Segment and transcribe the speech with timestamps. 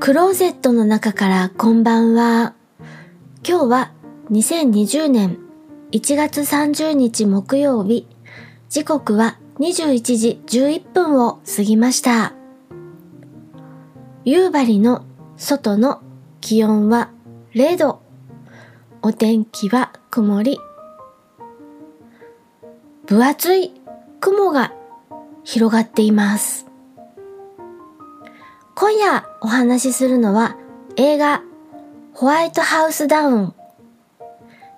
[0.00, 2.54] クローゼットの中からこんばんは。
[3.46, 3.92] 今日は
[4.30, 5.38] 2020年
[5.92, 8.08] 1月30日木曜日。
[8.70, 12.32] 時刻は21時11分を過ぎました。
[14.24, 15.04] 夕張の
[15.36, 16.00] 外の
[16.40, 17.10] 気温は
[17.52, 18.00] 0度。
[19.02, 20.58] お天気は曇り。
[23.04, 23.74] 分厚い
[24.18, 24.72] 雲が
[25.44, 26.69] 広がっています。
[28.80, 30.56] 今夜お話しするのは
[30.96, 31.42] 映画
[32.14, 33.54] ホワイトハウスダウン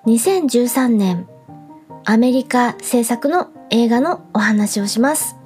[0.06, 1.28] 2013年
[2.04, 5.36] アメリカ制作の映画のお話をします。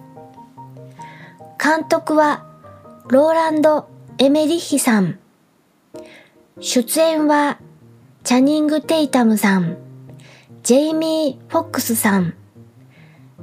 [1.63, 2.47] 監督は
[3.09, 5.19] ローランド・エメリッヒさん。
[6.59, 7.59] 出演は
[8.25, 9.77] チャニング・テイタムさん、
[10.63, 12.33] ジェイミー・フォックスさん、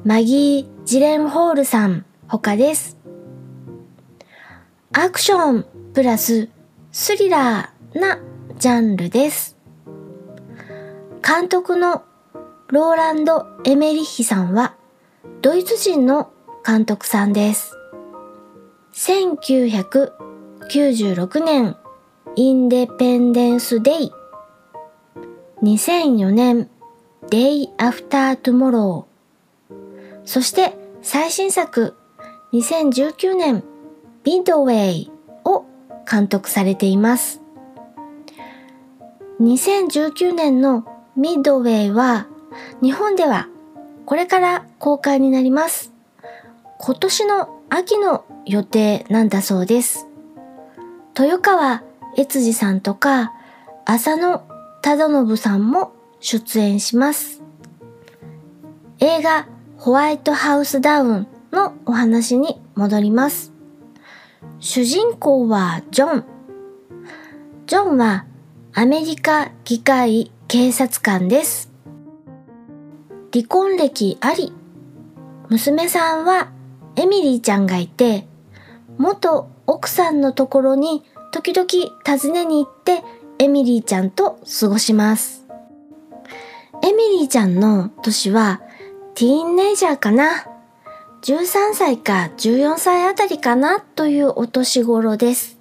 [0.04, 3.03] マギー・ジレンホールさん他です。
[4.96, 6.50] アクションプラス
[6.92, 8.20] スリラーな
[8.60, 9.58] ジャンルです。
[11.28, 12.04] 監督の
[12.68, 14.76] ローランド・エメリッヒさんは
[15.42, 16.32] ドイツ人の
[16.64, 17.76] 監督さんです。
[18.94, 21.76] 1996年
[22.36, 24.12] インデペンデンス・デイ
[25.64, 26.70] 2004年
[27.32, 29.06] Day After Tomorrow
[30.24, 31.96] そして最新作
[32.54, 33.64] 2019年
[34.26, 35.12] ミッドウェイ
[35.44, 35.66] を
[36.10, 37.42] 監督されています。
[39.42, 40.86] 2019年の
[41.18, 42.28] ミッドウェイは
[42.82, 43.50] 日本では
[44.06, 45.92] これから公開になります。
[46.80, 50.08] 今年の秋の予定なんだそうです。
[51.18, 51.84] 豊川
[52.16, 53.34] 悦司さんとか
[53.86, 54.44] 浅野
[54.82, 57.42] 忠信さんも出演します。
[59.00, 63.53] 映画ホワイトハウスダウンのお話に戻ります。
[64.60, 66.26] 主人公はジョン。
[67.66, 68.26] ジョンは
[68.74, 71.72] アメリカ議会警察官です。
[73.34, 74.54] 離婚歴あり。
[75.50, 76.52] 娘さんは
[76.96, 78.28] エミリーちゃんがいて、
[78.98, 81.68] 元奥さんのところに時々
[82.06, 83.04] 訪ねに行って
[83.40, 85.48] エミリーちゃんと過ごします。
[86.84, 88.62] エミリーちゃんの年は
[89.16, 90.46] ティーンネイジャーかな
[91.24, 95.58] 13歳か14歳あたりかなというお年頃です。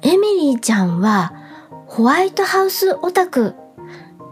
[0.00, 1.34] エミリーちゃんは
[1.86, 3.54] ホワイトハウスオタク、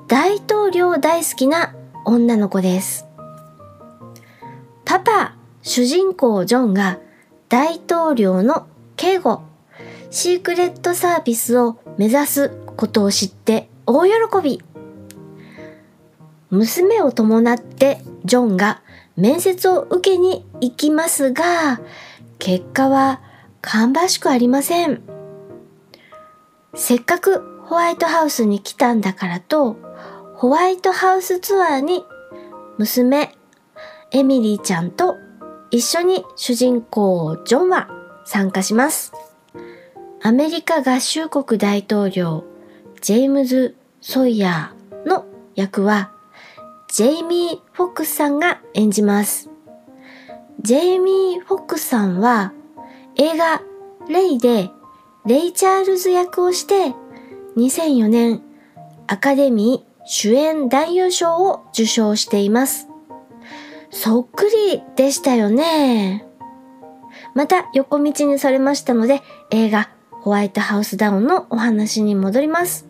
[0.08, 1.74] 大統領大好きな
[2.06, 3.04] 女の子です。
[4.86, 6.98] パパ、主人公ジョンが
[7.50, 8.66] 大統領の
[8.96, 9.42] 警護、
[10.10, 12.48] シークレットサービスを目指す
[12.78, 14.62] ことを知って大喜び。
[16.48, 18.80] 娘を伴ってジョンが
[19.16, 21.80] 面接を受けに行きますが、
[22.38, 23.20] 結果は
[23.60, 25.02] 芳しくありません。
[26.74, 29.76] せっかくホワイトハウスに来たんだからと、
[30.36, 32.04] ホワイトハウスツアーに
[32.78, 33.34] 娘
[34.10, 35.16] エミリーちゃんと
[35.70, 37.88] 一緒に主人公ジョンは
[38.24, 39.12] 参加します。
[40.22, 42.44] アメリカ合衆国大統領
[43.00, 46.11] ジェームズ・ソイヤーの役は
[46.92, 49.48] ジェイミー・フォックスさんが演じます。
[50.60, 52.52] ジェイミー・フォックスさんは
[53.16, 53.62] 映画
[54.10, 54.68] レイで
[55.24, 56.94] レイ・チャールズ役をして
[57.56, 58.42] 2004年
[59.06, 62.88] アカデミー主演男優賞を受賞しています。
[63.90, 66.26] そっくりでしたよね。
[67.34, 72.86] また横道にそれましたので映画ホワイトハウスダウンのお話に戻ります。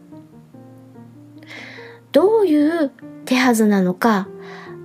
[2.11, 2.91] どういう
[3.33, 4.29] 手はずなのか、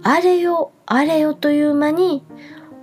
[0.04, 2.24] あれよあれよという間に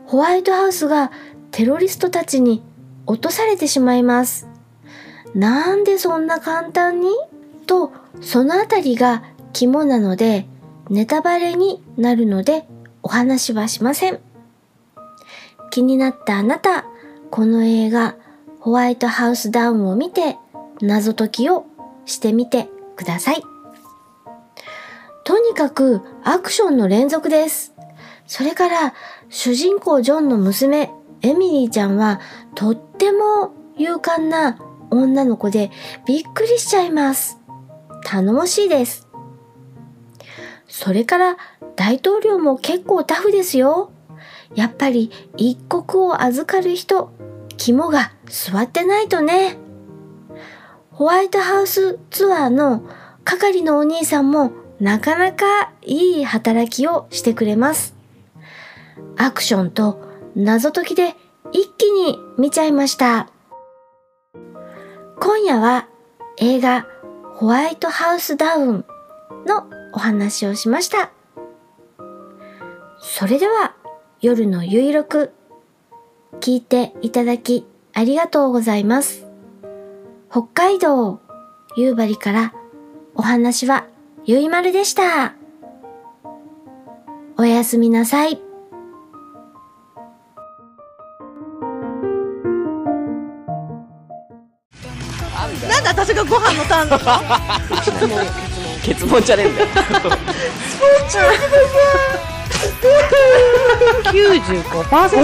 [0.05, 1.11] ホワイトハウスが
[1.53, 2.63] テロリストたちに
[3.07, 4.47] 落とされてしまいます。
[5.35, 7.09] なんでそんな簡単に？
[7.67, 9.23] と、そのあたりが
[9.55, 10.47] 肝なので、
[10.91, 12.69] ネタバレになるので
[13.03, 14.21] お話はしません。
[15.71, 16.85] 気になったあなた、
[17.31, 18.17] この映画、
[18.61, 20.37] ホワイトハウスダウンを見て、
[20.83, 21.65] 謎解きを
[22.05, 23.43] してみてください。
[25.35, 27.75] とにかくアクションの連続です。
[28.25, 28.95] それから、
[29.29, 30.93] 主人公ジョンの娘、
[31.23, 32.21] エミリーちゃんは、
[32.55, 34.57] とっても勇敢な
[34.93, 35.73] 女の子で
[36.07, 37.41] びっくりしちゃいます。
[38.05, 39.09] 頼もしいです。
[40.69, 41.37] それから
[41.75, 43.91] 大統領も結構タフですよ。
[44.55, 47.13] やっぱり一国を預かる人、
[47.57, 49.59] 肝が座ってないとね。
[50.93, 52.85] ホワイトハウスツアーの
[53.25, 54.53] 係のお兄さんも
[54.85, 57.95] なかなかいい働きをしてくれます。
[59.17, 59.99] アクションと
[60.37, 61.15] 謎解きで
[61.53, 63.31] 一気に見ちゃいました。
[65.19, 65.89] 今夜は
[66.37, 66.87] 映画
[67.33, 68.85] ホワイトハウスダウン
[69.47, 69.65] の
[69.95, 71.13] お話をしました。
[73.01, 73.75] それでは
[74.21, 75.33] 夜のゆいろく
[76.41, 79.25] 聞いていただきありがとうございます。
[80.31, 81.21] 北海道
[81.75, 82.53] 夕張から
[83.15, 83.87] お話は
[84.27, 85.35] ゆいまるでした。
[87.37, 88.41] おやすみなさい。
[95.69, 98.25] なんで私がご飯のターンなの？
[98.83, 99.69] ケツモンじゃねえんだよ
[104.05, 105.21] 95%です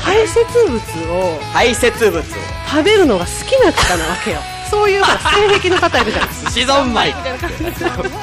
[0.00, 0.34] 排泄
[0.68, 0.76] 物
[1.12, 2.22] を排泄物を。
[2.68, 4.38] 食べるのが好きな方なわけよ
[4.74, 7.14] そういう性癖の方いるじゃん寿司三昧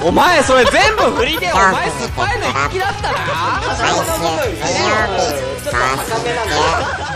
[0.04, 3.12] お前それ全部振りでお前酸っぱいの好きだった
[7.08, 7.11] な